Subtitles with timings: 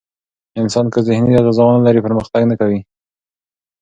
[0.61, 2.79] انسان که ذهني غذا ونه لري، پرمختګ نه کوي.